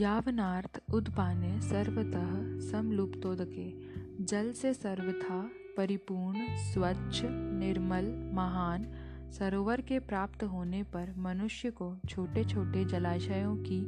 यावनार्थ 0.00 0.80
उद्पाने 0.94 1.60
सर्वतः 1.60 2.28
समलुप्तोदके। 2.70 3.72
जल 4.24 4.52
से 4.52 4.74
सर्वथा 4.74 5.50
परिपूर्ण, 5.76 6.38
स्वच्छ, 6.50 7.22
निर्मल, 7.24 8.30
महान, 8.34 8.86
सरोवर 9.38 9.80
के 9.80 9.98
प्राप्त 9.98 10.44
होने 10.44 10.82
पर 10.82 11.14
मनुष्य 11.18 11.70
को 11.70 11.96
छोटे 12.08 12.44
छोटे 12.44 12.84
जलाशयों 12.84 13.56
की 13.56 13.82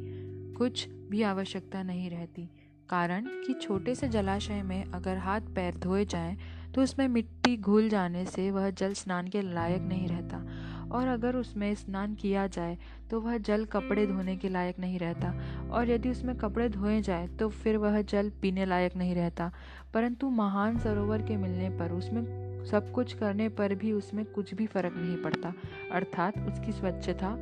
कुछ 0.52 0.88
भी 0.88 1.22
आवश्यकता 1.22 1.82
नहीं 1.82 2.11
रहती। 2.11 2.50
कारण 2.88 3.24
कि 3.26 3.54
छोटे 3.54 3.94
से 3.94 4.08
जलाशय 4.08 4.62
में 4.62 4.84
अगर 4.84 5.16
हाथ 5.16 5.40
पैर 5.40 5.74
धोए 5.74 6.04
जाएँ 6.04 6.36
तो 6.74 6.82
उसमें 6.82 7.08
मिट्टी 7.08 7.56
घुल 7.56 7.88
जाने 7.88 8.24
से 8.24 8.50
वह 8.50 8.71
जल 8.71 8.93
स्नान 8.93 9.29
के 9.29 9.43
लायक 9.43 9.82
नहीं 9.82 10.08
रहता। 10.08 10.46
और 10.92 11.08
अगर 11.08 11.36
उसमें 11.36 11.74
स्नान 11.74 12.14
किया 12.14 12.46
जाए 12.46 12.78
तो 13.10 13.20
वह 13.20 13.38
जल 13.38 13.64
कपड़े 13.64 14.06
धोने 14.06 14.36
के 14.36 14.48
लायक 14.48 14.78
नहीं 14.78 14.98
रहता। 14.98 15.34
और 15.70 15.90
यदि 15.90 16.10
उसमें 16.10 16.36
कपड़े 16.36 16.68
धोए 16.68 17.00
जाए 17.00 17.28
तो 17.28 17.48
फिर 17.48 17.76
वह 17.76 18.02
जल 18.02 18.30
पीने 18.42 18.64
लायक 18.64 18.96
नहीं 18.96 19.14
रहता। 19.14 19.52
परंतु 19.94 20.30
महान 20.30 20.78
सरोवर 20.78 21.22
के 21.22 21.36
मिलने 21.36 21.70
पर, 21.70 21.92
उसमें 21.92 22.42
सब 22.64 22.92
कुछ 22.92 23.12
करने 23.12 23.48
पर 23.48 23.74
भी 23.74 23.92
उसमें 23.92 24.24
कुछ 24.24 24.54
भी 24.54 24.66
फ़र्क 24.66 24.94
नहीं 24.96 25.16
पड़ता। 25.16 25.54
अर्थात 25.92 26.38
उसकी 26.38 26.72
स्वच्छता, 26.72 27.36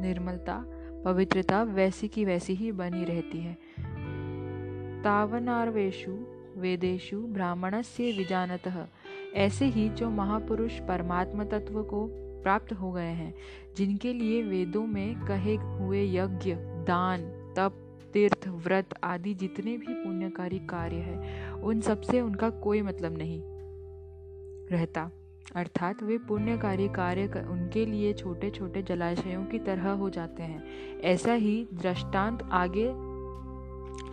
निर्मलता, 0.00 0.64
पवित्रता 1.04 1.62
वैसी 1.62 2.08
की 2.08 2.24
वैसी 2.24 2.54
ही 2.54 2.72
बनी 2.72 3.04
रहती 3.04 3.38
है। 3.38 3.54
तावनार्वेशु 5.02 6.26
वेदेशु 6.56 7.20
ब्राह्मणस्य 7.20 8.12
विजानतः। 8.12 8.86
ऐसे 9.34 9.64
ही 9.64 9.88
जो 9.88 10.10
महापुरुष 10.10 10.80
परमात्म 10.80 11.44
तत्व 11.44 11.82
को 11.82 12.23
प्राप्त 12.44 12.72
हो 12.72 12.92
गए 12.92 13.12
हैं, 13.12 13.34
जिनके 13.76 14.12
लिए 14.12 14.42
वेदों 14.42 14.86
में 14.86 15.26
कहे 15.26 15.56
हुए 15.56 16.06
यज्ञ, 16.06 16.54
दान, 16.60 17.20
तप, 17.56 17.80
तीर्थ, 18.12 18.48
व्रत 18.48 18.88
आदि 19.04 19.34
जितने 19.34 19.76
भी 19.76 19.94
पुण्यकारी 19.94 20.58
कार्य 20.58 20.96
है, 20.96 21.52
उन 21.54 21.80
सबसे 21.80 22.20
उनका 22.20 22.50
कोई 22.50 22.82
मतलब 22.82 23.18
नहीं 23.18 23.42
रहता। 24.72 25.10
अर्थात 25.56 26.02
वे 26.02 26.18
पुण्यकारी 26.18 26.88
कार्य 26.88 27.46
उनके 27.50 27.86
लिए 27.86 28.12
छोटे 28.12 28.50
छोटे 28.50 28.82
जलाशयों 28.82 29.44
की 29.44 29.58
तरह 29.58 29.90
हो 29.90 30.10
जाते 30.10 30.42
हैं। 30.42 30.64
ऐसा 31.00 31.32
ही 31.32 31.66
दृष्टांत 31.74 32.42
आगे 32.52 32.86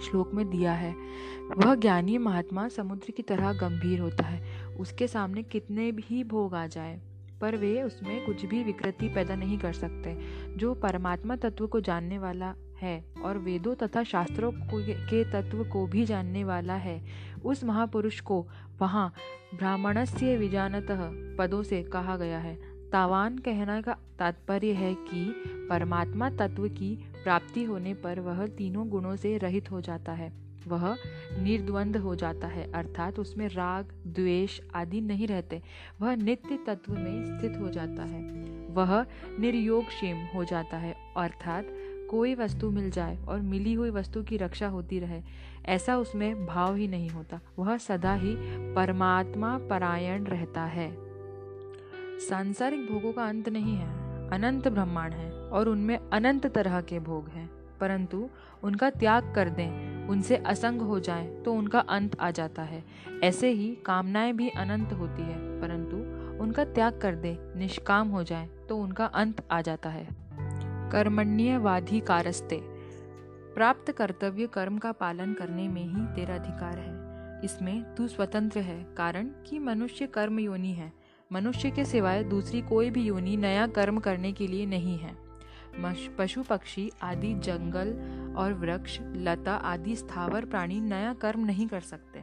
श्लोक 0.01 0.33
में 0.33 0.49
दिया 0.49 0.73
है। 0.73 0.95
वह 1.57 1.75
ज्ञानी 1.75 2.17
महात्मा 2.17 2.67
समुद्र 2.67 3.11
की 3.11 3.23
तरह 3.23 3.53
गंभीर 3.53 3.99
होता 3.99 4.23
है। 4.23 4.67
उसके 4.75 5.07
सामने 5.07 5.43
कितने 5.43 5.91
भी 5.91 6.23
भोग 6.23 6.55
आ 6.55 6.67
जाए 6.67 6.99
पर 7.41 7.55
वे 7.55 7.81
उसमें 7.83 8.25
कुछ 8.25 8.45
भी 8.45 8.63
विकृति 8.63 9.09
पैदा 9.09 9.35
नहीं 9.35 9.57
कर 9.57 9.73
सकते, 9.73 10.17
जो 10.57 10.73
परमात्मा 10.73 11.35
तत्व 11.35 11.67
को 11.67 11.79
जानने 11.79 12.17
वाला 12.17 12.53
है 12.81 13.05
और 13.23 13.37
वेदों 13.37 13.75
तथा 13.75 14.03
शास्त्रों 14.03 14.51
के 14.53 15.23
तत्व 15.31 15.63
को 15.63 15.87
भी 15.87 16.05
जानने 16.05 16.43
वाला 16.43 16.73
है। 16.73 17.01
उस 17.45 17.63
महापुरुष 17.63 18.19
को 18.19 18.47
वहाँ 18.81 19.13
ब्राह्मणस्य 19.55 20.37
विजानतः 20.37 21.09
पदों 21.37 21.63
से 21.63 21.83
कहा 21.83 22.17
गया 22.17 22.39
है। 22.39 22.55
तावान 22.91 23.37
कहने 23.37 23.81
का 23.81 23.97
तात्पर्य 24.19 24.71
है 24.71 24.93
कि 24.93 25.25
परमात्मा 25.69 26.29
तत्व 26.29 26.67
की 26.67 26.95
प्राप्ति 27.23 27.63
होने 27.63 27.93
पर 27.93 28.19
वह 28.19 28.47
तीनों 28.47 28.89
गुणों 28.89 29.15
से 29.15 29.37
रहित 29.37 29.71
हो 29.71 29.81
जाता 29.81 30.11
है। 30.11 30.40
वह 30.67 30.97
निर्द्वंद 31.39 31.97
हो 31.97 32.15
जाता 32.15 32.47
है, 32.47 32.71
अर्थात 32.71 33.19
उसमें 33.19 33.47
राग, 33.49 33.93
द्वेष 34.07 34.61
आदि 34.75 35.01
नहीं 35.01 35.27
रहते। 35.27 35.61
वह 36.01 36.15
नित्य 36.15 36.59
तत्व 36.67 36.93
में 36.93 37.39
स्थित 37.39 37.57
हो 37.59 37.69
जाता 37.69 38.03
है। 38.03 38.21
वह 38.67 39.05
निर्योगक्षेम 39.39 40.17
हो 40.35 40.43
जाता 40.43 40.77
है, 40.77 40.95
अर्थात 41.17 41.67
कोई 42.09 42.35
वस्तु 42.35 42.69
मिल 42.69 42.91
जाए 42.91 43.17
और 43.25 43.41
मिली 43.41 43.73
हुई 43.73 43.89
वस्तु 43.89 44.23
की 44.23 44.37
रक्षा 44.37 44.67
होती 44.67 44.99
रहे। 44.99 45.21
ऐसा 45.65 45.97
उसमें 45.97 46.45
भाव 46.45 46.75
ही 46.75 46.87
नहीं 46.87 47.09
होता। 47.09 47.39
वह 47.59 47.77
सदा 47.77 48.13
ही 48.13 48.35
परमात्मा 48.73 49.57
परायण 49.57 50.23
रहता 50.23 50.61
है। 50.61 50.97
सांसारिक 52.19 52.91
भोगों 52.91 53.13
का 53.13 53.25
अंत 53.25 53.49
नहीं 53.49 53.75
है। 53.75 54.01
अनंत 54.29 54.67
ब्रह्मांड 54.67 55.13
है 55.13 55.31
और 55.31 55.69
उनमें 55.69 55.97
अनंत 55.97 56.47
तरह 56.47 56.81
के 56.81 56.99
भोग 56.99 57.27
हैं, 57.29 57.49
परंतु 57.79 58.29
उनका 58.63 58.89
त्याग 58.89 59.33
कर 59.35 59.49
दें। 59.49 60.00
उनसे 60.11 60.35
असंग 60.37 60.81
हो 60.81 60.99
जाए 60.99 61.27
तो 61.45 61.53
उनका 61.53 61.79
अंत 61.79 62.19
आ 62.19 62.31
जाता 62.31 62.61
है। 62.61 62.83
ऐसे 63.23 63.49
ही 63.49 63.67
कामनाएँ 63.85 64.33
भी 64.33 64.49
अनंत 64.49 64.93
होती 64.93 65.21
है, 65.21 65.37
परंतु 65.61 65.97
उनका 66.43 66.63
त्याग 66.65 66.99
कर 66.99 67.15
दे, 67.15 67.37
निष्काम 67.55 68.09
हो 68.09 68.23
जाए 68.23 68.49
तो 68.69 68.77
उनका 68.77 69.05
अंत 69.05 69.45
आ 69.51 69.61
जाता 69.61 69.89
है। 69.89 70.07
कर्मण्यवाधी 70.91 71.99
कारस्ते। 71.99 72.59
प्राप्त 73.55 73.91
कर्तव्य 73.91 74.47
कर्म 74.47 74.77
का 74.77 74.91
पालन 74.91 75.33
करने 75.33 75.67
में 75.67 75.83
ही 75.83 76.05
तेरा 76.15 76.35
अधिकार 76.35 76.77
है। 76.77 76.99
इसमें 77.43 77.95
तू 77.95 78.07
स्वतंत्र 78.07 78.59
है, 78.59 78.83
कारण 78.97 79.27
कि 79.47 79.59
मनुष्य 79.59 80.07
कर्म 80.07 80.39
योनि 80.39 80.71
है। 80.71 80.91
मनुष्य 81.31 81.71
के 81.71 81.85
सिवाय 81.85 82.23
दूसरी 82.23 82.61
कोई 82.61 82.89
भी 82.89 83.03
योनि 83.03 83.35
नया 83.37 83.67
कर्म 83.67 83.99
करने 83.99 84.31
के 84.31 84.47
लिए 84.47 84.65
नहीं 84.65 84.97
है। 84.97 85.30
पशु 86.17 86.43
पक्षी 86.43 86.91
आदि, 87.01 87.33
जंगल 87.33 87.89
और 88.37 88.53
वृक्ष, 88.53 88.99
लता 89.01 89.53
आदि, 89.53 89.95
स्थावर 89.95 90.45
प्राणी 90.45 90.81
नया 90.81 91.13
कर्म 91.13 91.45
नहीं 91.45 91.67
कर 91.67 91.79
सकते। 91.79 92.19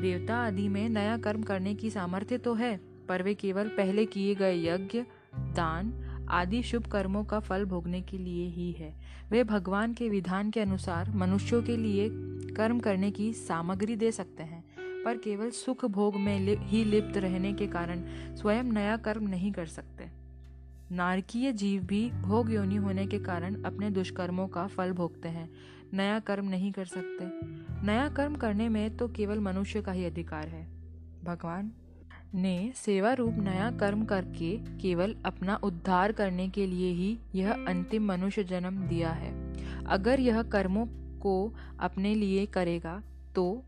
देवता 0.00 0.36
आदि 0.36 0.68
में 0.68 0.88
नया 0.88 1.16
कर्म 1.16 1.42
करने 1.42 1.74
की 1.74 1.90
सामर्थ्य 1.90 2.38
तो 2.38 2.54
है, 2.54 2.76
पर 3.08 3.22
वे 3.22 3.34
केवल 3.34 3.68
पहले 3.68 4.06
किए 4.06 4.34
गए 4.34 4.62
यज्ञ, 4.64 5.04
दान 5.36 6.04
आदि 6.30 6.62
शुभ 6.62 6.86
कर्मों 6.86 7.24
का 7.24 7.40
फल 7.40 7.64
भोगने 7.64 8.02
के 8.02 8.18
लिए 8.18 8.46
ही 8.46 8.72
है। 8.72 8.94
वे 9.30 9.44
भगवान 9.44 9.94
के 9.94 10.08
विधान 10.08 10.50
के 10.50 10.60
अनुसार 10.60 11.10
मनुष्यों 11.10 11.62
के 11.62 11.76
लिए 11.76 12.08
कर्म 12.54 12.80
करने 12.80 13.10
की 13.10 13.32
सामग्री 13.32 13.96
दे 13.96 14.12
सकते 14.12 14.42
हैं, 14.42 14.64
पर 15.04 15.16
केवल 15.16 15.50
सुख 15.50 15.84
भोग 15.84 16.16
में 16.16 16.56
ही 16.58 16.84
लिप्त 16.84 17.16
रहने 17.16 17.52
के 17.52 17.66
कारण 17.66 18.04
स्वयं 18.36 18.64
नया 18.64 18.96
कर्म 18.96 19.28
नहीं 19.28 19.52
कर 19.52 19.66
सकते। 19.66 20.17
नारकीय 20.92 21.52
जीव 21.52 21.82
भी 21.82 22.10
भोग 22.10 22.52
योनि 22.52 22.76
होने 22.76 23.06
के 23.06 23.18
कारण 23.18 23.62
अपने 23.62 23.90
दुष्कर्मों 23.90 24.48
का 24.48 24.66
फल 24.66 24.92
भोगते 24.92 25.28
हैं। 25.28 25.50
नया 25.94 26.18
कर्म 26.18 26.48
नहीं 26.48 26.72
कर 26.72 26.84
सकते। 26.84 27.24
नया 27.86 28.08
कर्म 28.08 28.34
करने 28.34 28.68
में 28.68 28.96
तो 28.96 29.08
केवल 29.08 29.38
मनुष्य 29.38 29.82
का 29.82 29.92
ही 29.92 30.04
अधिकार 30.04 30.48
है। 30.48 30.66
भगवान 31.24 31.72
ने 32.34 32.72
सेवा 32.76 33.12
रूप 33.12 33.34
नया 33.34 33.70
कर्म 33.70 34.04
करके 34.04 34.56
केवल 34.78 35.16
अपना 35.24 35.56
उद्धार 35.56 36.12
करने 36.12 36.48
के 36.48 36.66
लिए 36.66 36.92
ही 36.92 37.18
यह 37.34 37.52
अंतिम 37.52 38.04
मनुष्य 38.04 38.44
जन्म 38.44 38.78
दिया 38.78 39.10
है। 39.10 39.54
अगर 39.84 40.20
यह 40.20 40.42
कर्मों 40.42 40.86
को 41.18 41.54
अपने 41.80 42.14
लिए 42.14 42.46
करेगा 42.46 43.02
तो 43.34 43.64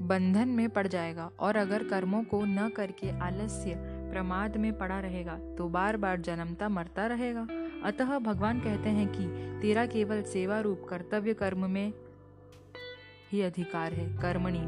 बंधन 0.00 0.48
में 0.48 0.68
पड़ 0.68 0.86
जाएगा 0.86 1.30
और 1.40 1.56
अगर 1.56 1.82
कर्मों 1.84 2.22
को 2.24 2.44
न 2.44 2.68
करके 2.68 3.10
आलस्य 3.18 3.74
प्रमाद 4.12 4.56
में 4.56 4.72
पड़ा 4.78 4.98
रहेगा 5.00 5.38
तो 5.58 5.68
बार 5.68 5.96
बार 5.96 6.20
जन्मता 6.20 6.68
मरता 6.68 7.06
रहेगा। 7.06 7.46
अतः 7.84 8.18
भगवान 8.18 8.60
कहते 8.60 8.88
हैं 8.88 9.06
कि 9.08 9.26
तेरा 9.62 9.86
केवल 9.86 10.22
सेवा 10.22 10.60
रूप 10.60 10.86
कर्तव्य 10.90 11.34
कर्म 11.34 11.70
में 11.70 11.92
ही 13.32 13.40
अधिकार 13.42 13.92
है, 13.92 14.06
कर्मणि। 14.18 14.62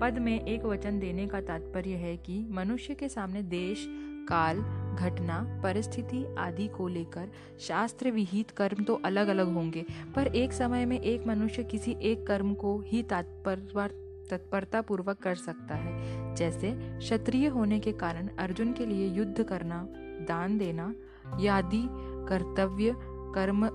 पद 0.00 0.18
में 0.18 0.40
एक 0.40 0.64
वचन 0.64 0.98
देने 0.98 1.26
का 1.26 1.40
तात्पर्य 1.40 1.94
है 1.94 2.16
कि 2.16 2.38
मनुष्य 2.50 2.94
के 2.94 3.08
सामने 3.08 3.42
देश, 3.42 3.86
काल, 4.28 4.60
घटना, 4.96 5.40
परिस्थिति 5.62 6.24
आदि 6.38 6.66
को 6.68 6.88
लेकर 6.88 7.28
शास्त्र 7.60 8.10
विहित 8.10 8.50
कर्म 8.50 8.82
तो 8.84 8.94
अलग 9.04 9.28
अलग 9.28 9.52
होंगे, 9.54 9.84
पर 10.16 10.26
एक 10.26 10.52
समय 10.52 10.84
में 10.84 11.00
एक 11.00 11.26
मनुष्य 11.26 11.64
किसी 11.64 11.96
एक 12.02 12.26
कर्म 12.26 12.54
को 12.54 12.78
ही 12.86 13.02
तात्पर्य 13.02 13.68
तत्परता 14.30 14.80
पूर्वक 14.80 15.18
कर 15.18 15.34
सकता 15.34 15.74
है। 15.74 16.00
जैसे, 16.34 16.98
क्षत्रिय 16.98 17.46
होने 17.46 17.80
के 17.80 17.92
कारण 17.92 18.28
अर्जुन 18.38 18.72
के 18.72 18.86
लिए 18.86 19.08
युद्ध 19.08 19.42
करना, 19.42 19.86
दान 20.28 20.58
देना, 20.58 20.94
यादि, 21.40 21.86
कर्तव्य, 22.28 22.94
कर्म 23.34 23.68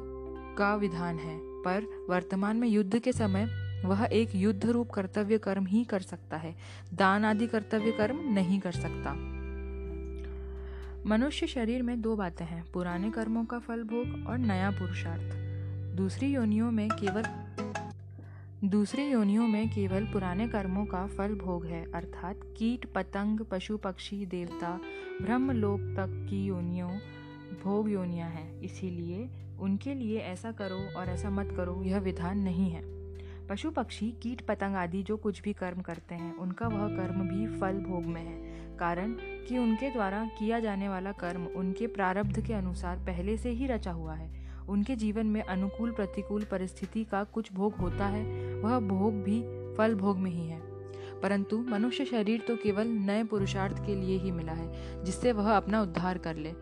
का 0.57 0.75
विधान 0.75 1.19
है। 1.19 1.39
पर 1.41 2.05
वर्तमान 2.09 2.57
में 2.57 2.67
युद्ध 2.67 2.99
के 2.99 3.11
समय, 3.11 3.65
वह 3.85 4.09
एक 4.13 4.35
युद्ध 4.35 4.65
रूप 4.65 4.89
कर्तव्य 4.89 5.37
कर्म 5.37 5.65
ही 5.65 5.83
कर 5.83 5.99
सकता 5.99 6.37
है। 6.37 6.55
दान 6.93 7.25
आदि 7.25 7.47
कर्तव्य 7.47 7.91
कर्म 7.91 8.19
नहीं 8.33 8.59
कर 8.59 8.71
सकता। 8.71 9.13
मनुष्य 11.09 11.47
शरीर 11.47 11.83
में 11.83 12.01
दो 12.01 12.15
बातें 12.15 12.45
हैं, 12.45 12.71
पुराने 12.71 13.11
कर्मों 13.11 13.45
का 13.45 13.59
फल 13.59 13.83
भोग 13.83 14.27
और 14.27 14.37
नया 14.37 14.71
पुरुषार्थ। 14.71 15.35
दूसरी 15.97 16.33
योनियों 16.33 16.71
में 16.71 16.89
केवल 16.89 17.23
दूसरी 18.65 19.05
योनियों 19.05 19.47
में 19.47 19.69
केवल 19.69 20.05
पुराने 20.05 20.47
कर्मों 20.47 20.85
का 20.85 21.07
फल 21.07 21.35
भोग 21.35 21.65
है, 21.65 21.91
अर्थात 21.91 22.39
कीट, 22.57 22.85
पतंग, 22.85 23.39
पशु, 23.39 23.77
पक्षी, 23.77 24.25
देवता 24.25 24.79
ब्रह्मलोक 25.21 25.79
तक 25.79 26.27
की 26.29 26.45
योनियों, 26.45 26.89
भोग 27.63 27.91
योनियाँ 27.91 28.29
हैं। 28.29 28.61
इसीलिए 28.61 29.29
उनके 29.59 29.93
लिए 29.93 30.19
ऐसा 30.19 30.51
करो 30.51 30.99
और 30.99 31.09
ऐसा 31.09 31.29
मत 31.29 31.53
करो, 31.57 31.83
यह 31.83 31.99
विधान 31.99 32.39
नहीं 32.39 32.69
है। 32.69 32.83
पशु, 33.47 33.71
पक्षी, 33.71 34.11
कीट, 34.11 34.41
पतंग 34.41 34.75
आदि 34.75 35.03
जो 35.03 35.17
कुछ 35.17 35.41
भी 35.41 35.53
कर्म 35.53 35.81
करते 35.81 36.15
हैं, 36.15 36.35
उनका 36.37 36.67
वह 36.67 36.87
कर्म 36.87 37.21
भी 37.21 37.59
फल 37.59 37.73
भोग 37.73 38.05
में 38.05 38.21
है। 38.21 38.77
कारण 38.77 39.13
कि 39.19 39.57
उनके 39.57 39.91
द्वारा 39.91 40.25
किया 40.25 40.59
जाने 40.59 40.89
वाला 40.89 41.11
कर्म 41.11 41.45
उनके 41.45 41.87
प्रारब्ध 41.87 42.45
के 42.45 42.53
अनुसार 42.53 42.97
पहले 42.97 43.37
से 43.37 43.49
ही 43.49 43.67
रचा 43.67 43.91
हुआ 43.91 44.15
है। 44.15 44.44
उनके 44.69 44.95
जीवन 44.95 45.25
में 45.25 45.41
अनुकूल 45.41 45.91
प्रतिकूल 45.91 46.43
परिस्थिति 46.43 47.03
का 47.03 47.23
कुछ 47.23 47.53
भोग 47.53 47.73
होता 47.73 48.05
है, 48.05 48.55
वह 48.55 48.79
भोग 48.79 49.13
भी 49.13 49.41
फल 49.75 49.95
भोग 49.95 50.17
में 50.17 50.31
ही 50.31 50.47
है। 50.47 50.75
परंतु 51.21 51.57
मनुष्य 51.57 52.05
शरीर 52.05 52.39
तो 52.47 52.55
केवल 52.55 52.87
नए 52.87 53.23
पुरुषार्थ 53.23 53.85
के 53.85 53.95
लिए 53.95 54.17
ही 54.17 54.31
मिला 54.31 54.51
है, 54.51 55.03
जिससे 55.03 55.31
वह 55.31 55.51
अपना 55.51 55.81
उद्धार 55.81 56.17
कर 56.17 56.35
ले। 56.35 56.53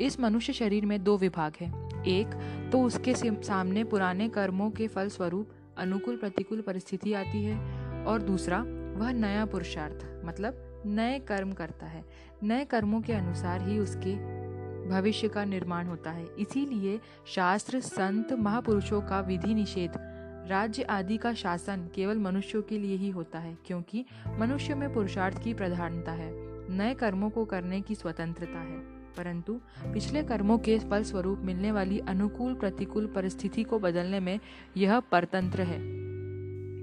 इस 0.00 0.20
मनुष्य 0.20 0.52
शरीर 0.52 0.86
में 0.86 1.04
दो 1.04 1.16
विभाग 1.16 1.52
है। 1.60 1.88
एक 2.06 2.26
तो 2.72 2.82
उसके 2.82 3.14
सामने 3.42 3.84
पुराने 3.84 4.28
कर्मों 4.28 4.70
के 4.70 4.88
फल 4.88 5.08
स्वरूप 5.08 5.48
अनुकूल 5.78 6.16
प्रतिकूल 6.16 6.60
परिस्थिति 6.60 7.12
आती 7.12 7.44
है, 7.44 7.82
और 8.04 8.22
दूसरा, 8.22 8.58
वह 8.96 9.12
नया 9.12 9.46
पुरुषार्थ 9.46 10.26
मतलब 10.26 10.82
नए 10.86 11.18
कर्म 11.18 11.52
करता 11.52 11.86
है। 11.86 12.04
नए 12.42 12.64
कर्मों 12.64 13.00
के 13.00 13.12
अनुसार 13.12 13.68
ही 13.68 13.78
उसके 13.78 14.42
भविष्य 14.88 15.28
का 15.28 15.44
निर्माण 15.44 15.86
होता 15.86 16.10
है। 16.10 16.26
इसीलिए 16.38 17.00
शास्त्र, 17.26 17.80
संत, 17.80 18.32
महापुरुषों 18.32 19.00
का 19.00 19.20
विधि 19.20 19.54
निषेध, 19.54 19.92
राज्य 20.48 20.82
आदि 20.82 21.16
का 21.16 21.34
शासन 21.34 21.88
केवल 21.94 22.18
मनुष्यों 22.18 22.62
के 22.62 22.78
लिए 22.78 22.96
ही 22.96 23.10
होता 23.10 23.38
है, 23.38 23.58
क्योंकि 23.66 24.04
मनुष्य 24.38 24.74
में 24.74 24.94
पुरुषार्थ 24.94 25.44
की 25.44 25.54
प्रधानता 25.54 26.12
है। 26.12 26.52
नए 26.72 26.94
कर्मों 26.94 27.30
को 27.30 27.44
करने 27.44 27.80
की 27.80 27.94
स्वतंत्रता 27.94 28.58
है। 28.58 29.02
परंतु 29.16 29.60
पिछले 29.84 30.22
कर्मों 30.22 30.58
के 30.58 30.78
फल 30.78 31.02
स्वरूप 31.02 31.38
मिलने 31.38 31.72
वाली 31.72 31.98
अनुकूल 31.98 32.54
प्रतिकूल 32.54 33.06
परिस्थिति 33.06 33.62
को 33.62 33.78
बदलने 33.78 34.20
में 34.20 34.40
यह 34.76 35.00
परतंत्र 35.00 35.62
है। 35.62 36.02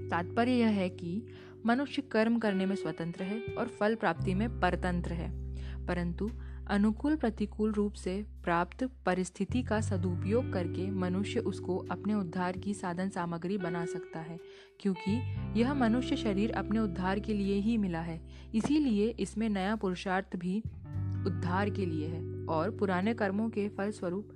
तात्पर्य 0.08 0.52
यह 0.52 0.68
है 0.68 0.88
कि 0.88 1.22
मनुष्य 1.66 2.02
कर्म 2.02 2.38
करने 2.38 2.66
में 2.66 2.76
स्वतंत्र 2.76 3.22
है 3.22 3.42
और 3.58 3.66
फल 3.66 3.94
प्राप्ति 3.94 4.34
में 4.34 4.60
परतंत्र 4.60 5.12
है। 5.12 5.56
परंतु 5.86 6.30
अनुकूल 6.66 7.16
प्रतिकूल 7.16 7.72
रूप 7.72 7.92
से 7.92 8.14
प्राप्त 8.44 8.84
परिस्थिति 9.06 9.62
का 9.62 9.80
सदुपयोग 9.80 10.52
करके 10.52 10.90
मनुष्य 10.90 11.40
उसको 11.40 11.76
अपने 11.90 12.14
उद्धार 12.14 12.56
की 12.56 12.74
साधन 12.74 13.08
सामग्री 13.08 13.58
बना 13.58 13.84
सकता 13.84 14.20
है, 14.20 14.38
क्योंकि 14.80 15.60
यह 15.60 15.74
मनुष्य 15.74 16.16
शरीर 16.16 16.52
अपने 16.52 16.78
उद्धार 16.78 17.20
के 17.20 17.34
लिए 17.34 17.54
ही 17.54 17.76
मिला 17.78 18.00
है। 18.00 18.20
इसीलिए 18.54 19.08
इसमें 19.20 19.48
नया 19.48 19.76
पुरुषार्थ 19.76 20.36
भी 20.36 20.58
उद्धार 21.26 21.70
के 21.70 21.86
लिए 21.86 22.08
है 22.08 22.46
और 22.46 22.70
पुराने 22.70 23.14
कर्मों 23.14 23.48
के 23.48 23.68
फलस्वरूप 23.68 24.28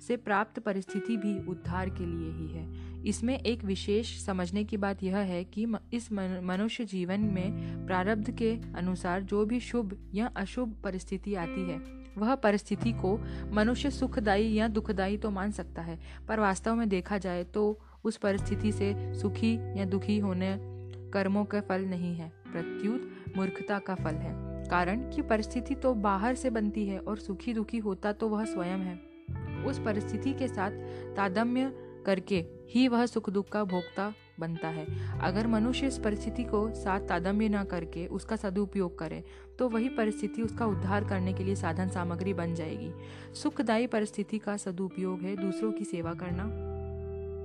से 0.00 0.16
प्राप्त 0.16 0.58
परिस्थिति 0.58 1.16
भी 1.16 1.38
उद्धार 1.50 1.90
के 1.90 2.06
लिए 2.06 2.30
ही 2.32 2.48
है। 2.48 2.93
इसमें 3.06 3.38
एक 3.38 3.64
विशेष 3.64 4.16
समझने 4.18 4.64
की 4.64 4.76
बात 4.76 5.02
यह 5.02 5.16
है 5.18 5.42
कि 5.46 5.66
इस 5.92 6.10
मनुष्य 6.12 6.84
जीवन 6.84 7.20
में 7.34 7.86
प्रारब्ध 7.86 8.30
के 8.30 8.52
अनुसार 8.76 9.22
जो 9.22 9.44
भी 9.46 9.60
शुभ 9.60 9.96
या 10.14 10.30
अशुभ 10.36 10.74
परिस्थिति 10.84 11.34
आती 11.34 11.68
है, 11.70 11.78
वह 12.18 12.34
परिस्थिति 12.34 12.92
को 12.94 13.18
मनुष्य 13.52 13.90
सुखदायी 13.90 14.52
या 14.54 14.68
दुखदायी 14.68 15.16
तो 15.16 15.30
मान 15.30 15.50
सकता 15.50 15.82
है, 15.82 15.98
पर 16.28 16.40
वास्तव 16.40 16.74
में 16.74 16.88
देखा 16.88 17.18
जाए 17.18 17.44
तो 17.44 17.78
उस 18.04 18.16
परिस्थिति 18.16 18.72
से 18.72 18.94
सुखी 19.14 19.54
या 19.78 19.84
दुखी 19.84 20.18
होने 20.18 20.56
कर्मों 21.12 21.44
का 21.44 21.60
फल 21.60 21.84
नहीं 21.84 22.14
है, 22.16 22.28
प्रत्युत 22.46 23.36
मूर्खता 23.36 23.78
का 23.78 23.94
फल 23.94 24.14
है। 24.16 24.32
कारण 24.64 25.00
कि 25.10 25.22
परिस्थिति 25.22 25.74
तो 25.74 25.92
बाहर 25.94 26.34
से 26.34 26.50
बनती 26.50 26.86
है 26.86 26.98
और 26.98 27.18
सुखी 27.18 27.54
दुखी 27.54 27.78
होता 27.78 28.12
तो 28.12 28.28
वह 28.28 28.44
स्वयं 28.44 28.78
है। 28.78 28.94
उस 29.64 29.78
परिस्थिति 29.78 30.32
के 30.32 30.48
साथ 30.48 30.70
तादम्य 31.16 31.72
करके 32.06 32.44
ही 32.68 32.86
वह 32.88 33.06
सुख 33.06 33.30
दुख 33.30 33.48
का 33.48 33.64
भोक्ता 33.64 34.12
बनता 34.40 34.68
है। 34.68 34.86
अगर 35.20 35.46
मनुष्य 35.46 35.86
इस 35.86 35.98
परिस्थिति 35.98 36.44
को 36.44 36.68
साथ 36.74 37.00
तादम्य 37.00 37.48
न 37.48 37.62
करके 37.64 38.06
उसका 38.08 38.36
सदुपयोग 38.36 38.98
करे 38.98 39.22
तो 39.58 39.68
वही 39.68 39.88
परिस्थिति 39.88 40.42
उसका 40.42 40.66
उद्धार 40.66 41.04
करने 41.04 41.32
के 41.32 41.44
लिए 41.44 41.54
साधन 41.54 41.88
सामग्री 41.88 42.34
बन 42.34 42.54
जाएगी। 42.54 42.92
सुखदायी 43.34 43.86
परिस्थिति 43.86 44.38
का 44.38 44.56
सदुपयोग 44.56 45.20
है 45.20 45.36
दूसरों 45.36 45.72
की 45.72 45.84
सेवा 45.84 46.14
करना, 46.14 46.44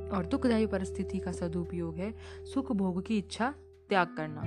और 0.09 0.25
दुखदायी 0.25 0.65
परिस्थिति 0.67 1.19
का 1.19 1.31
सदुपयोग 1.31 1.95
है 1.95 2.13
सुख 2.53 2.71
भोग 2.71 3.01
की 3.05 3.17
इच्छा 3.17 3.53
त्याग 3.89 4.15
करना। 4.17 4.41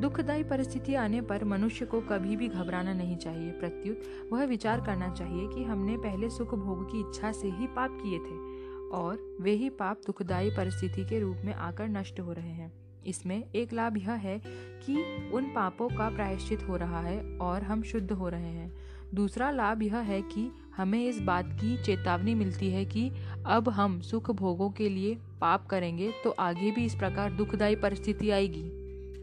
दुखदायी 0.00 0.44
परिस्थिति 0.44 0.94
आने 0.94 1.20
पर 1.20 1.44
मनुष्य 1.44 1.86
को 1.86 2.00
कभी 2.00 2.36
भी 2.36 2.48
घबराना 2.48 2.92
नहीं 2.92 3.16
चाहिए। 3.16 3.50
प्रत्युत, 3.52 4.02
वह 4.32 4.44
विचार 4.44 4.80
करना 4.80 5.08
चाहिए 5.10 5.48
कि 5.48 5.64
हमने 5.64 5.96
पहले 5.98 6.30
सुख 6.30 6.54
भोग 6.54 6.84
की 6.84 7.00
इच्छा 7.00 7.32
से 7.32 7.48
ही 7.50 7.66
पाप 7.66 7.98
किए 8.02 8.18
थे। 8.18 8.49
और 8.92 9.38
वे 9.40 9.52
ही 9.52 9.68
पाप 9.70 10.00
दुखदायी 10.06 10.50
परिस्थिति 10.50 11.04
के 11.04 11.20
रूप 11.20 11.36
में 11.44 11.54
आकर 11.54 11.88
नष्ट 11.88 12.20
हो 12.20 12.32
रहे 12.32 12.50
हैं। 12.50 12.72
इसमें 13.06 13.50
एक 13.50 13.72
लाभ 13.72 13.96
यह 13.96 14.12
है 14.12 14.40
कि 14.86 15.30
उन 15.34 15.44
पापों 15.44 15.88
का 15.88 16.08
प्रायश्चित 16.10 16.62
हो 16.68 16.76
रहा 16.76 17.00
है 17.00 17.20
और 17.36 17.62
हम 17.62 17.82
शुद्ध 17.82 18.12
हो 18.12 18.28
रहे 18.28 18.50
हैं। 18.50 18.72
दूसरा 19.14 19.50
लाभ 19.50 19.82
यह 19.82 19.96
है 19.96 20.22
कि 20.22 20.50
हमें 20.76 21.04
इस 21.06 21.20
बात 21.20 21.46
की 21.52 21.82
चेतावनी 21.82 22.34
मिलती 22.34 22.70
है 22.70 22.84
कि 22.84 23.10
अब 23.46 23.68
हम 23.68 24.00
सुख 24.00 24.30
भोगों 24.30 24.70
के 24.70 24.88
लिए 24.88 25.14
पाप 25.40 25.66
करेंगे 25.66 26.12
तो 26.24 26.30
आगे 26.30 26.70
भी 26.70 26.84
इस 26.84 26.94
प्रकार 26.94 27.32
दुखदायी 27.32 27.76
परिस्थिति 27.76 28.30
आएगी। 28.30 28.68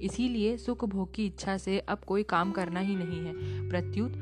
इसीलिए 0.06 0.58
सुख 0.58 0.86
भोग 0.86 1.14
की 1.14 1.26
इच्छा 1.26 1.58
से 1.58 1.80
अब 1.80 2.00
कोई 2.00 2.24
काम 2.24 2.52
करना 2.52 2.80
ही 2.80 2.96
नहीं 2.96 3.26
है। 3.26 3.70
प्रत्युत 3.70 4.14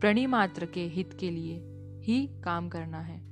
प्रणिमात्र 0.00 0.66
के 0.66 0.84
हित 0.86 1.16
के 1.20 1.30
लिए 1.30 1.60
ही 2.04 2.26
काम 2.44 2.68
करना 2.68 3.00
है। 3.00 3.29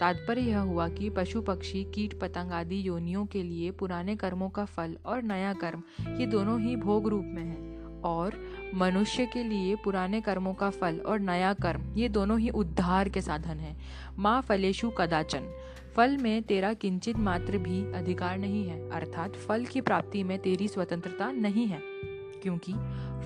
तात्पर्य 0.00 0.40
यह 0.40 0.58
हुआ 0.58 0.88
कि 0.88 1.10
पशु 1.10 1.42
पक्षी, 1.42 1.84
कीट 1.84 2.20
पतंग 2.20 2.52
आदि 2.52 2.88
योनियों 2.88 3.26
के 3.26 3.42
लिए 3.42 3.70
पुराने 3.70 4.16
कर्मों 4.16 4.48
का 4.48 4.64
फल 4.64 4.96
और 5.06 5.22
नया 5.22 5.52
कर्म, 5.52 5.82
ये 6.16 6.26
दोनों 6.26 6.60
ही 6.60 6.76
भोग 6.76 7.08
रूप 7.08 7.24
में 7.24 7.44
है। 7.44 7.80
और 8.00 8.34
मनुष्य 8.74 9.26
के 9.26 9.44
लिए 9.44 9.76
पुराने 9.76 10.20
कर्मों 10.20 10.54
का 10.54 10.70
फल 10.70 10.98
और 10.98 11.20
नया 11.20 11.52
कर्म, 11.52 11.94
ये 11.96 12.08
दोनों 12.08 12.38
ही 12.38 12.48
उद्धार 12.48 13.08
के 13.08 13.20
साधन 13.20 13.56
हैं। 13.60 13.80
माँ 14.18 14.42
फलेशु 14.42 14.90
कदाचन, 14.90 15.54
फल 15.96 16.16
में 16.16 16.42
तेरा 16.42 16.72
किंचित 16.72 17.16
मात्र 17.16 17.58
भी 17.58 17.92
अधिकार 17.92 18.38
नहीं 18.38 18.68
है, 18.68 18.90
अर्थात 18.90 19.36
फल 19.36 19.64
की 19.64 19.80
प्राप्ति 19.80 20.22
में 20.22 20.38
तेरी 20.38 20.68
स्वतंत्रता 20.68 21.32
नहीं 21.32 21.66
है। 21.66 22.09
क्योंकि 22.42 22.72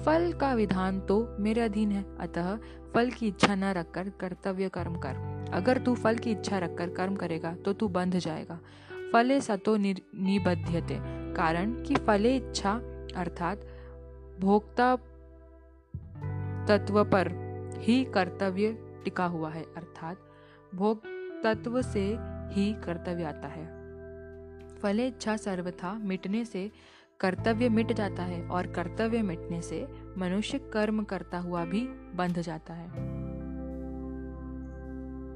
फल 0.05 0.33
का 0.33 0.53
विधान 0.55 1.01
तो 1.01 1.17
मेरे 1.41 1.61
अधीन 1.61 1.93
है। 1.93 2.05
अतः 2.19 2.57
फल 2.95 3.11
की 3.11 3.27
इच्छा 3.29 3.55
न 3.55 3.73
रखकर 3.73 4.09
कर्तव्य 4.21 4.69
कर्म 4.69 4.99
कर। 4.99 5.45
अगर 5.53 5.79
तू 5.79 5.95
फल 5.95 6.19
की 6.19 6.31
इच्छा 6.31 6.59
रखकर 6.59 6.91
कर्म 6.91 7.17
करेगा 7.17 7.55
तो 7.55 7.73
तू 7.73 7.89
बंध 7.89 8.19
जाएगा। 8.19 8.61
फले 9.13 9.41
सतो 9.41 9.77
निबध्यते। 9.77 10.99
कारण 11.35 11.73
कि 11.83 11.95
फले 11.97 12.37
इच्छा, 12.37 12.73
अर्थात 13.17 13.67
भोक्ता 14.41 14.97
तत्व 16.69 17.05
पर 17.05 17.31
ही 17.79 18.05
कर्तव्य 18.05 18.73
टिका 19.05 19.25
हुआ 19.27 19.51
है। 19.51 19.63
अर्थात 19.77 20.19
भोग 20.75 21.03
तत्व 21.45 21.81
से 21.83 22.05
ही 22.53 22.73
कर्तव्य 22.85 23.25
आता 23.25 23.49
है। 23.49 23.67
फले 24.79 25.07
इच्छा 25.07 25.37
सर्वथा 25.37 25.93
मिटने 26.03 26.45
से 26.45 26.71
कर्तव्य 27.25 27.69
मिट 27.69 27.93
जाता 27.93 28.23
है 28.23 28.49
और 28.49 28.67
कर्तव्य 28.67 29.23
मिटने 29.23 29.63
से 29.63 29.89
मनुष्य 30.19 30.59
कर्म 30.59 31.05
करता 31.05 31.39
हुआ 31.39 31.65
भी 31.65 31.89
बंध 32.15 32.41
जाता 32.41 32.75
है। 32.75 32.89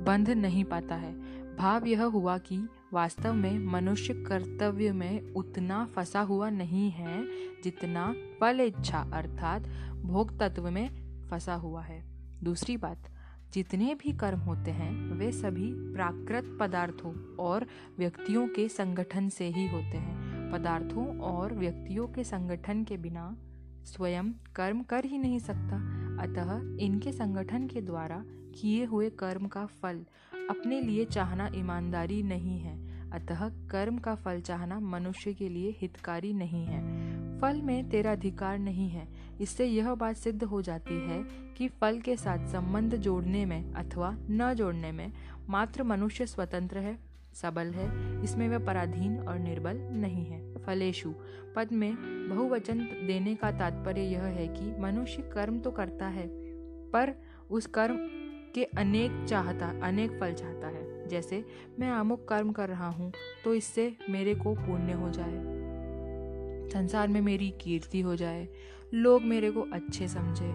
बंध 0.04 0.30
नहीं 0.30 0.64
पाता 0.64 0.95
है। 0.95 1.12
भाव 1.57 1.87
यह 1.87 2.04
हुआ 2.04 2.38
कि 2.38 2.68
वास्तव 2.92 3.33
में 3.33 3.59
मनुष्य 3.59 4.14
कर्तव्य 4.14 4.92
में 4.92 5.35
उतना 5.35 5.85
फंसा 5.85 6.21
हुआ 6.21 6.50
नहीं 6.50 6.90
है 6.90 7.26
जितना 7.64 8.14
फल 8.40 8.61
इच्छा 8.61 8.99
अर्थात 8.99 9.62
भोग 10.02 10.38
तत्व 10.38 10.71
में 10.71 10.90
फंसा 11.30 11.54
हुआ 11.54 11.83
है। 11.83 12.04
दूसरी 12.45 12.76
बात, 12.76 13.02
जितने 13.52 13.95
भी 13.95 14.12
कर्म 14.12 14.38
होते 14.38 14.71
हैं, 14.71 15.12
वे 15.12 15.33
सभी 15.33 15.73
प्राकृत 15.73 16.57
पदार्थों 16.61 17.37
और 17.37 17.66
व्यक्तियों 17.99 18.49
के 18.49 18.68
संगठन 18.68 19.28
से 19.28 19.45
ही 19.45 19.68
होते 19.68 19.97
हैं। 19.99 20.27
पदार्थों 20.52 21.19
और 21.19 21.55
व्यक्तियों 21.55 22.09
के 22.09 22.25
संगठन 22.25 22.85
के 22.85 22.97
बिना 22.97 23.37
स्वयं 23.85 24.33
कर्म 24.55 24.83
कर 24.83 25.05
ही 25.05 25.19
नहीं 25.19 25.38
सकता। 25.38 25.76
अतः 26.23 26.76
इनके 26.85 27.12
संगठन 27.12 27.67
के 27.67 27.81
द्वारा 27.81 28.25
किए 28.26 28.85
हुए 28.85 29.11
कर्म 29.11 29.47
का 29.47 29.67
फल 29.67 30.05
अपने 30.50 30.81
लिए 30.81 31.05
चाहना 31.05 31.50
ईमानदारी 31.55 32.23
नहीं 32.23 32.59
है। 32.61 32.88
अतः 33.11 33.49
कर्म 33.49 33.99
का 33.99 34.14
फल 34.14 34.40
चाहना 34.40 34.81
मनुष्य 34.81 35.35
के 35.35 35.49
लिए 35.49 35.76
हितकारी 35.81 36.33
नहीं 36.33 36.67
है। 36.67 37.09
फल 37.38 37.62
में 37.62 37.88
तेरा 37.88 38.12
अधिकार 38.12 38.59
नहीं 38.59 38.88
है। 38.88 39.09
इससे 39.40 39.64
यह 39.64 39.95
बात 39.95 40.17
सिद्ध 40.17 40.45
हो 40.45 40.62
जाती 40.62 40.95
है 40.95 41.23
कि 41.59 41.69
फल 41.69 42.00
के 42.00 42.17
साथ 42.17 42.47
संबंध 42.47 42.97
जोड़ने 42.97 43.45
में 43.45 43.73
अथवा 43.73 44.17
न 44.31 44.55
जोड़ने 44.55 44.93
में 44.93 45.12
मात्र 45.49 45.83
मनुष्य 45.83 46.26
स्वतंत्र 46.26 46.78
है। 46.78 47.08
सबल 47.32 47.70
है, 47.70 48.23
इसमें 48.25 48.49
वह 48.49 48.58
पराधीन 48.58 49.18
और 49.18 49.38
निर्बल 49.38 49.76
नहीं 49.92 50.25
है। 50.26 50.40
फलेशु, 50.58 51.12
पद 51.56 51.73
में 51.73 51.94
बहुवचन 52.28 52.78
देने 53.06 53.35
का 53.35 53.50
तात्पर्य 53.50 54.00
यह 54.02 54.23
है 54.23 54.47
कि 54.49 54.80
मनुष्य 54.80 55.23
कर्म 55.35 55.58
तो 55.58 55.70
करता 55.70 56.06
है, 56.06 56.28
पर 56.90 57.14
उस 57.50 57.66
कर्म 57.66 57.97
के 58.54 58.64
अनेक 58.64 59.25
चाहता, 59.28 59.73
अनेक 59.82 60.18
फल 60.20 60.32
चाहता 60.32 60.68
है। 60.68 61.08
जैसे, 61.08 61.44
मैं 61.78 61.90
अमुक 61.90 62.26
कर्म 62.28 62.52
कर 62.52 62.68
रहा 62.68 62.88
हूँ 62.88 63.12
तो 63.44 63.54
इससे 63.54 63.92
मेरे 64.11 64.35
को 64.35 64.54
पुण्य 64.54 64.92
हो 64.92 65.11
जाए। 65.11 65.56
संसार 66.73 67.08
में 67.08 67.20
मेरी 67.20 67.50
कीर्ति 67.61 68.00
हो 68.00 68.16
जाए। 68.16 68.49
लोग 68.94 69.23
मेरे 69.23 69.50
को 69.50 69.61
अच्छे 69.73 70.08
समझे, 70.08 70.52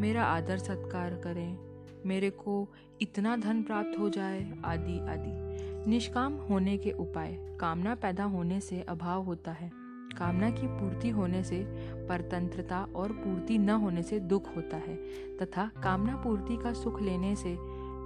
मेरा 0.00 0.24
आदर 0.24 0.58
सत्कार 0.58 1.14
करें, 1.14 1.58
मेरे 2.06 2.30
को 2.30 2.66
इतना 3.00 3.36
धन 3.36 3.62
प्राप्त 3.62 3.98
हो 3.98 4.08
जाए, 4.08 4.40
आदि 4.64 4.98
आदि। 5.08 5.69
निष्काम 5.86 6.32
होने 6.32 6.76
के 6.78 6.90
उपाय। 6.90 7.36
कामना 7.60 7.94
पैदा 7.94 8.24
होने 8.24 8.60
से 8.60 8.80
अभाव 8.80 9.22
होता 9.22 9.52
है। 9.52 9.70
कामना 10.18 10.50
की 10.50 10.66
पूर्ति 10.66 11.08
होने 11.08 11.42
से 11.42 11.64
परतंत्रता 12.08 12.88
और 12.96 13.12
पूर्ति 13.12 13.58
न 13.58 13.70
होने 13.70 14.02
से 14.02 14.20
दुख 14.20 14.56
होता 14.56 14.76
है, 14.76 14.96
तथा 15.36 15.70
कामना 15.82 16.16
पूर्ति 16.16 16.56
का 16.56 16.72
सुख 16.72 17.02
लेने 17.02 17.36
से 17.36 17.56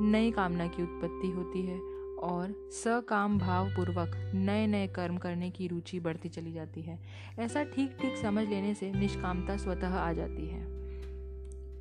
नई 0.04 0.31
कामना 0.31 0.66
की 0.66 0.83
उत्पत्ति 0.83 1.31
होती 1.31 1.62
है, 1.62 1.78
और 2.19 2.71
सकाम 2.73 3.38
भाव 3.38 3.69
पूर्वक 3.69 4.33
नए 4.35 4.66
नए 4.66 4.87
कर्म 4.87 5.16
करने 5.16 5.50
की 5.50 5.66
रुचि 5.66 6.00
बढ़ती 6.00 6.28
चली 6.28 6.52
जाती 6.52 6.83
है। 6.83 6.99
ऐसा 7.38 7.64
ठीक 7.64 7.97
ठीक 8.00 8.16
समझ 8.16 8.49
लेने 8.49 8.75
से 8.75 8.93
निष्कामता 8.93 9.57
स्वतः 9.57 9.95
आ 9.95 10.12
जाती 10.12 10.47
है। 10.47 10.64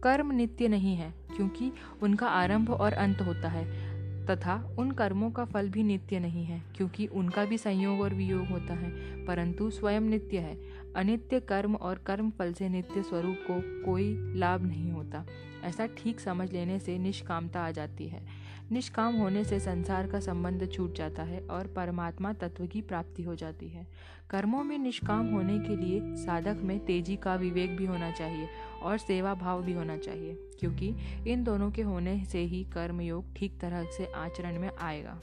कर्म 0.02 0.32
नित्य 0.32 0.68
नहीं 0.68 0.96
है, 0.96 1.14
क्योंकि 1.36 1.72
उनका 2.04 2.28
आरंभ 2.28 2.70
और 2.70 2.94
अंत 2.94 3.22
होता 3.22 3.50
है। 3.50 3.83
तथा 4.30 4.76
उन 4.80 4.92
कर्मों 4.92 5.32
का 5.32 5.46
फल 5.46 5.70
भी 5.70 5.84
नित्य 5.84 6.20
नहीं 6.20 6.46
है, 6.46 6.64
क्योंकि 6.76 7.08
उनका 7.08 7.46
भी 7.46 7.58
संयोग 7.58 8.02
और 8.02 8.14
वियोग 8.14 8.48
होता 8.48 8.74
है, 8.74 8.92
परंतु 9.26 9.70
स्वयं 9.70 10.02
नित्य 10.02 10.38
है। 10.38 10.58
अनित्य 10.96 11.40
कर्म 11.40 11.76
और 11.76 11.98
कर्म 11.98 12.30
फल 12.30 12.54
से 12.54 12.70
नित्य 12.70 13.04
स्वरूप 13.04 13.38
को 13.50 13.84
कोई 13.86 14.34
लाभ 14.36 14.66
नहीं 14.66 14.92
होता। 14.92 15.26
ऐसा 15.64 15.86
ठीक 15.86 16.20
समझ 16.20 16.52
लेने 16.54 16.80
से 16.80 16.98
निष्कामता 16.98 17.62
आ 17.62 17.72
जाती 17.72 18.08
है। 18.08 18.43
निष्काम 18.74 19.16
होने 19.16 19.44
से 19.44 19.60
संसार 19.60 20.08
का 20.08 20.20
संबंध 20.20 20.68
छूट 20.72 20.94
जाता 20.94 21.24
है 21.24 21.40
और 21.48 21.68
परमात्मा 21.68 22.32
तत्व 22.34 22.66
की 22.66 22.82
प्राप्ति 22.82 23.24
हो 23.24 23.36
जाती 23.36 23.68
है। 23.68 23.86
कर्मों 24.30 24.64
में 24.64 24.78
निष्काम 24.78 25.28
होने 25.28 25.58
के 25.60 25.76
लिए 25.76 26.16
साधक 26.16 26.62
में 26.64 26.80
तेज़ी 26.86 27.16
का 27.16 27.36
विवेक 27.36 27.76
भी 27.78 27.86
होना 27.86 28.12
चाहिए 28.12 28.48
और 28.84 28.98
सेवा 28.98 29.34
भाव 29.34 29.64
भी 29.64 29.74
होना 29.74 29.98
चाहिए, 29.98 30.34
क्योंकि 30.60 30.94
इन 31.28 31.44
दोनों 31.44 31.70
के 31.72 31.82
होने 31.82 32.24
से 32.26 32.40
ही 32.40 32.64
कर्म 32.64 33.02
योग 33.02 33.34
ठीक 33.36 33.60
तरह 33.60 33.86
से 33.92 34.12
आचरण 34.16 34.60
में 34.60 34.70
आएगा। 34.82 35.20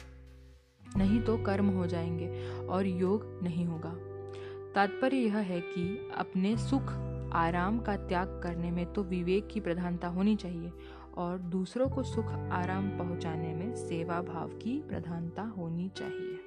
नहीं 0.97 1.21
तो 1.21 1.37
कर्म 1.39 1.69
हो 1.69 1.87
जाएँगे 1.87 2.59
और 2.67 2.87
योग 2.87 3.41
नहीं 3.43 3.67
होगा। 3.67 3.95
तात्पर्य 4.75 5.17
यह 5.17 5.37
है 5.37 5.61
कि 5.61 6.11
अपने 6.17 6.57
सुख, 6.57 6.93
आराम 7.33 7.79
का 7.79 7.97
त्याग 7.97 8.41
करने 8.43 8.71
में 8.71 8.93
तो 8.93 9.03
विवेक 9.03 9.49
की 9.49 9.61
प्रधानता 9.61 10.09
होनी 10.09 10.37
चाहिए 10.37 10.73
और 11.17 11.39
दूसरों 11.39 11.89
को 11.89 12.03
सुख 12.03 12.33
आराम 12.33 12.89
पहुँचाने 12.99 13.55
में 13.55 13.75
सेवा 13.75 14.21
भाव 14.23 14.49
की 14.49 14.83
प्रधानता 14.89 15.43
होनी 15.43 15.89
चाहिए। 15.89 16.39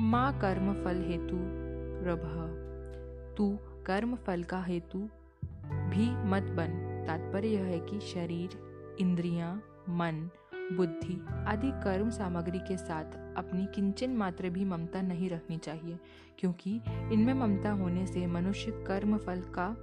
माँ 0.00 0.38
कर्म 0.40 0.72
फल 0.84 1.02
हेतु 1.02 1.36
रभ 2.08 2.24
तू 3.36 3.58
कर्म 3.86 4.14
फल 4.14 4.42
का 4.42 4.62
हेतु 4.62 4.98
भी 5.64 6.10
मत 6.28 6.42
बन। 6.42 7.04
तात्पर्य 7.06 7.48
यह 7.48 7.64
है 7.64 7.78
कि 7.78 8.00
शरीर 8.00 8.48
इंद्रियाँ, 9.00 9.62
मन 9.88 10.30
बुद्धि 10.72 11.26
आदि 11.46 11.70
कर्म 11.70 12.10
सामग्री 12.10 12.58
के 12.58 12.76
साथ 12.76 13.04
अपनी 13.36 13.66
किंचन 13.66 14.10
मात्र 14.10 14.48
भी 14.48 14.64
ममता 14.64 15.02
नहीं 15.02 15.28
रखनी 15.30 15.58
चाहिए 15.58 15.98
क्योंकि 16.38 16.80
इनमें 16.88 17.34
ममता 17.34 17.70
होने 17.70 18.06
से 18.06 18.26
मनुष्य 18.26 18.84
कर्म 18.86 19.18
फल 19.18 19.40
का 19.40 19.76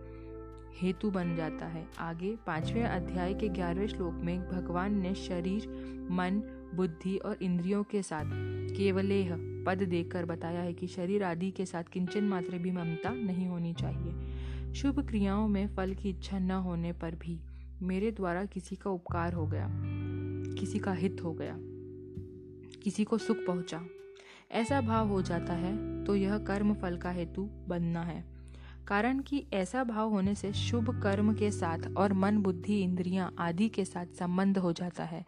हेतु 0.73 1.09
बन 1.11 1.35
जाता 1.35 1.65
है। 1.65 1.85
आगे, 1.99 2.35
पाँचवें 2.47 2.83
अध्याय 2.83 3.33
के 3.33 3.49
ग्यारहवें 3.49 3.87
श्लोक 3.87 4.13
में 4.15 4.39
भगवान 4.49 4.99
ने 5.01 5.13
शरीर, 5.17 5.67
मन, 6.11 6.41
बुद्धि 6.75 7.17
और 7.17 7.37
इंद्रियों 7.41 7.83
के 7.83 8.01
साथ 8.03 8.25
केवलेह 8.77 9.35
पद 9.65 9.83
देकर 9.83 10.25
बताया 10.25 10.61
है 10.61 10.73
कि 10.73 10.87
शरीर 10.87 11.23
आदि 11.23 11.51
के 11.51 11.65
साथ 11.65 11.83
किंचन 11.83 12.23
मात्र 12.23 12.57
भी 12.57 12.71
ममता 12.71 13.09
नहीं 13.09 13.47
होनी 13.47 13.73
चाहिए। 13.73 14.73
शुभ 14.73 14.99
क्रियाओं 15.07 15.47
में 15.47 15.67
फल 15.75 15.93
की 15.93 16.09
इच्छा 16.09 16.39
न 16.39 16.51
होने 16.51 16.91
पर 16.93 17.15
भी 17.15 17.39
मेरे 17.81 18.11
द्वारा 18.11 18.43
किसी 18.45 18.75
का 18.75 18.89
उपकार 18.89 19.33
हो 19.33 19.45
गया, 19.47 19.67
किसी 20.59 20.79
का 20.79 20.93
हित 20.93 21.23
हो 21.23 21.33
गया, 21.33 21.55
किसी 22.83 23.03
को 23.03 23.17
सुख 23.17 23.37
पहुँचा। 23.47 23.81
ऐसा 24.51 24.81
भाव 24.81 25.07
हो 25.07 25.21
जाता 25.21 25.53
है 25.53 26.03
तो 26.05 26.15
यह 26.15 26.37
कर्म 26.37 26.73
फल 26.73 26.97
का 26.97 27.11
हेतु 27.11 27.49
बनना 27.67 28.01
है। 28.01 28.23
कारण 28.89 29.19
कि 29.19 29.45
ऐसा 29.53 29.83
भाव 29.83 30.09
होने 30.09 30.33
से 30.35 30.51
शुभ 30.53 30.89
कर्म 31.01 31.33
के 31.33 31.49
साथ 31.51 31.79
और 31.97 32.13
मन 32.13 32.37
बुद्धि 32.37 32.79
इंद्रियाँ 32.81 33.33
आदि 33.39 33.67
के 33.69 33.85
साथ 33.85 34.05
संबंध 34.19 34.57
हो 34.57 34.71
जाता 34.73 35.03
है, 35.03 35.23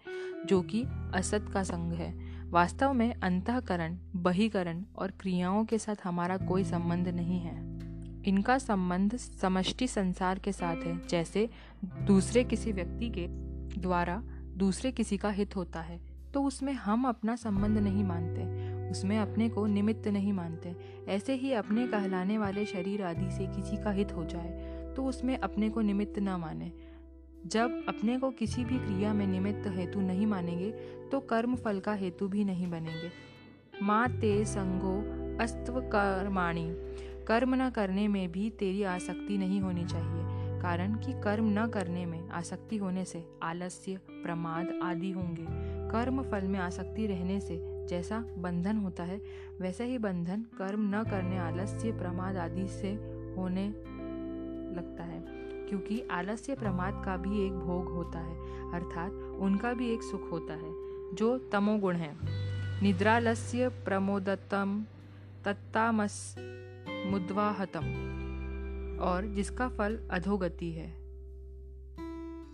जो 0.45 0.61
कि 0.61 0.83
असत 1.13 1.49
का 1.53 1.63
संग 1.63 1.93
है। 1.93 2.13
वास्तव 2.49 2.93
में 2.93 3.13
अंतकरण, 3.13 3.97
बहिकरण 4.15 4.83
और 4.97 5.11
क्रियाओं 5.11 5.65
के 5.65 5.77
साथ 5.77 5.95
हमारा 6.03 6.37
कोई 6.37 6.63
संबंध 6.63 7.07
नहीं 7.07 7.39
है। 7.39 7.55
इनका 8.25 8.57
संबंध 8.57 9.15
समष्टि 9.15 9.87
संसार 9.87 10.39
के 10.39 10.51
साथ 10.51 10.83
है, 10.85 10.99
जैसे 11.07 11.49
दूसरे 11.85 12.43
किसी 12.43 12.71
व्यक्ति 12.71 13.09
के 13.09 13.27
द्वारा 13.79 14.21
दूसरे 14.57 14.91
किसी 14.91 15.17
का 15.17 15.29
हित 15.29 15.55
होता 15.55 15.81
है 15.81 15.99
तो 16.33 16.43
उसमें 16.43 16.73
हम 16.73 17.05
अपना 17.05 17.35
संबंध 17.35 17.77
नहीं 17.77 18.03
मानते। 18.03 18.70
उसमें 18.91 19.17
अपने 19.19 19.49
को 19.49 19.65
निमित्त 19.67 20.07
नहीं 20.07 20.33
मानते। 20.33 20.75
ऐसे 21.07 21.33
ही 21.33 21.51
अपने 21.53 21.87
कहलाने 21.87 22.37
वाले 22.37 22.65
शरीर 22.65 23.03
आदि 23.03 23.29
से 23.31 23.47
किसी 23.47 23.83
का 23.83 23.91
हित 23.91 24.11
हो 24.11 24.25
जाए 24.25 24.93
तो 24.95 25.05
उसमें 25.05 25.37
अपने 25.37 25.69
को 25.69 25.81
निमित्त 25.81 26.19
न 26.19 26.35
माने। 26.37 26.71
जब 27.45 27.83
अपने 27.89 28.17
को 28.19 28.29
किसी 28.29 28.63
भी 28.65 28.77
क्रिया 28.77 29.13
में 29.13 29.25
निमित्त 29.27 29.67
हेतु 29.67 30.01
नहीं 30.01 30.25
मानेंगे 30.25 30.71
तो 31.11 31.19
कर्म 31.19 31.55
फल 31.55 31.79
का 31.79 31.93
हेतु 31.93 32.27
भी 32.27 32.43
नहीं 32.45 32.69
बनेंगे। 32.71 33.11
माँ 33.83 34.07
ते 34.19 34.33
संगो 34.45 34.97
अस्त्व 35.43 35.79
कर्माणी। 35.89 36.67
कर्म 37.27 37.55
न 37.55 37.69
करने 37.69 38.07
में 38.07 38.31
भी 38.31 38.49
तेरी 38.49 38.83
आसक्ति 38.83 39.37
नहीं 39.37 39.59
होनी 39.61 39.85
चाहिए, 39.85 40.59
कारण 40.61 40.95
कि 40.95 41.13
कर्म 41.13 41.49
न 41.49 41.65
करने 41.67 42.05
में 42.05 42.29
आसक्ति 42.29 42.77
होने 42.77 43.05
से 43.05 43.23
आलस्य, 43.43 43.99
प्रमाद 44.23 44.79
आदि 44.83 45.11
होंगे। 45.11 45.45
कर्म 45.91 46.21
फल 46.23 46.47
में 46.47 46.59
आसक्ति 46.59 47.05
रहने 47.07 47.39
से 47.39 47.57
जैसा 47.89 48.25
बंधन 48.37 48.77
होता 48.77 49.03
है, 49.03 49.21
वैसा 49.61 49.83
ही 49.83 49.97
बंधन 49.97 50.45
कर्म 50.57 50.95
न 50.95 51.03
करने, 51.03 51.37
आलस्य 51.37 51.91
प्रमाद 51.91 52.37
आदि 52.37 52.67
से 52.67 52.93
होने 53.37 53.67
लगता 54.77 55.03
है, 55.03 55.23
क्योंकि 55.69 56.01
आलस्य 56.11 56.55
प्रमाद 56.55 57.01
का 57.05 57.17
भी 57.17 57.45
एक 57.45 57.53
भोग 57.53 57.87
होता 57.89 58.19
है, 58.19 58.35
अर्थात 58.73 59.11
उनका 59.39 59.73
भी 59.73 59.93
एक 59.93 60.03
सुख 60.03 60.31
होता 60.31 60.53
है, 60.53 60.73
जो 61.15 61.37
तमोगुण 61.37 61.95
है। 61.95 62.17
निद्रालस्य 62.83 63.69
प्रमोदतम 63.69 64.85
तत्तामस 65.45 66.35
मुद्वाहतम, 67.07 67.85
और 69.01 69.25
जिसका 69.25 69.69
फल 69.69 70.07
अधोगति 70.11 70.71
है। 70.71 71.01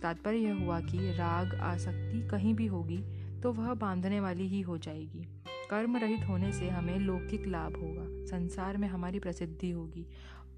तात्पर्य 0.02 0.36
यह 0.36 0.64
हुआ 0.64 0.80
कि 0.80 0.98
राग, 0.98 1.54
आसक्ति 1.54 2.28
कहीं 2.28 2.54
भी 2.54 2.66
होगी 2.66 3.17
तो 3.42 3.52
वह 3.52 3.74
बांधने 3.74 4.20
वाली 4.20 4.46
ही 4.46 4.60
हो 4.60 4.78
जाएगी। 4.78 5.28
कर्म 5.70 5.96
रहित 5.96 6.28
होने 6.28 6.52
से 6.52 6.68
हमें 6.68 6.98
लौकिक 6.98 7.46
लाभ 7.46 7.76
होगा। 7.76 8.26
संसार 8.26 8.76
में 8.76 8.88
हमारी 8.88 9.18
प्रसिद्धि 9.18 9.70
होगी। 9.70 10.06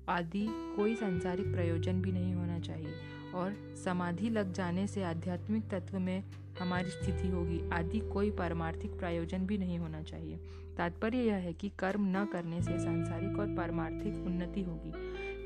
आदि 0.08 0.46
कोई 0.50 0.94
सांसारिक 0.94 1.52
प्रयोजन 1.52 2.02
भी 2.02 2.12
नहीं 2.12 2.34
होना 2.34 2.58
चाहिए। 2.58 2.92
और 3.34 3.74
समाधि 3.84 4.28
लग 4.28 4.52
जाने 4.52 4.86
से 4.86 5.02
आध्यात्मिक 5.02 5.68
तत्व 5.68 5.98
में 5.98 6.24
हमारी 6.60 6.90
स्थिति 6.90 7.28
होगी। 7.28 7.70
आदि 7.70 8.00
कोई 8.00 8.30
पारमार्थिक 8.30 8.90
प्रयोजन 8.90 9.46
भी 9.46 9.58
नहीं 9.58 9.78
होना 9.78 10.02
चाहिए। 10.02 10.36
तात्पर्य 10.78 11.18
यह 11.18 11.34
है 11.34 11.52
कि 11.52 11.68
कर्म 11.68 12.00
न 12.02 12.24
करने 12.32 12.62
से 12.62 12.78
सांसारिक 12.78 13.38
और 13.38 13.46
पारमार्थिक 13.46 14.14
उन्नति 14.14 14.62
होगी। 14.62 14.92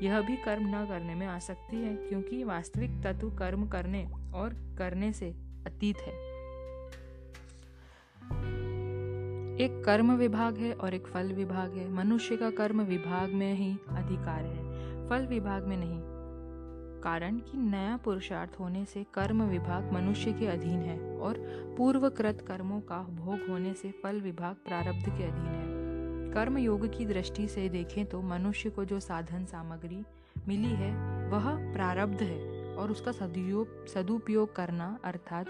यह 0.05 0.21
भी 0.21 0.37
कर्म 0.37 0.63
न 0.67 0.85
करने 0.85 1.15
में 1.15 1.27
आसक्ति 1.27 1.75
है, 1.75 1.95
क्योंकि 1.95 2.43
वास्तविक 2.43 3.03
तत्व 3.03 3.31
कर्म 3.31 3.67
करने 3.67 4.05
और 4.33 4.75
करने 4.77 5.13
से 5.13 5.29
अतीत 5.65 5.97
है। 5.97 6.34
एक 9.55 9.83
कर्म 9.85 10.11
विभाग 10.11 10.57
है 10.57 10.73
और 10.73 10.93
एक 10.93 11.07
फल 11.07 11.31
विभाग 11.33 11.73
है। 11.73 11.89
मनुष्य 11.91 12.37
का 12.37 12.49
कर्म 12.49 12.81
विभाग 12.81 13.29
में 13.29 13.53
ही 13.53 13.71
अधिकार 13.89 14.45
है, 14.45 15.09
फल 15.09 15.25
विभाग 15.25 15.63
में 15.63 15.77
नहीं। 15.77 15.99
कारण 17.01 17.37
कि 17.37 17.57
नया 17.57 17.97
पुरुषार्थ 17.97 18.59
होने 18.59 18.85
से 18.85 19.05
कर्म 19.13 19.43
विभाग 19.43 19.91
मनुष्य 19.93 20.33
के 20.33 20.47
अधीन 20.47 20.79
है 20.79 21.17
और 21.17 21.35
पूर्वकृत 21.77 22.41
कर्मों 22.47 22.79
का 22.81 22.97
भोग 22.97 23.47
होने 23.49 23.73
से 23.73 23.91
फल 24.03 24.21
विभाग 24.21 24.55
प्रारब्ध 24.55 25.05
के 25.05 25.23
अधीन 25.23 25.45
है। 25.45 26.33
कर्म 26.33 26.57
योग 26.57 26.97
की 26.97 27.05
दृष्टि 27.05 27.47
से 27.47 27.69
देखें 27.69 28.05
तो 28.05 28.21
मनुष्य 28.21 28.69
को 28.69 28.85
जो 28.85 28.99
साधन 28.99 29.45
सामग्री 29.45 30.03
मिली 30.47 30.73
है, 30.73 30.91
वह 31.29 31.73
प्रारब्ध 31.73 32.21
है। 32.21 32.54
और 32.75 32.91
उसका 32.91 33.11
सदुपयोग 33.11 33.87
सदुपयोग 33.87 34.55
करना 34.55 34.99
अर्थात 35.03 35.47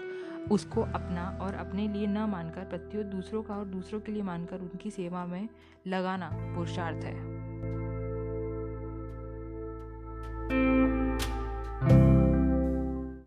उसको 0.52 0.82
अपना 0.82 1.38
और 1.42 1.54
अपने 1.54 1.88
लिए 1.88 2.06
न 2.06 2.18
मानकर 2.18 2.64
प्रत्युत 2.64 3.06
दूसरों 3.06 3.42
का 3.42 3.56
और 3.56 3.64
दूसरों 3.64 4.00
के 4.00 4.12
लिए 4.12 4.22
मानकर 4.22 4.60
उनकी 4.60 4.90
सेवा 4.90 5.26
में 5.26 5.48
लगाना 5.86 6.30
पुरुषार्थ 6.32 7.04
है। 7.04 7.35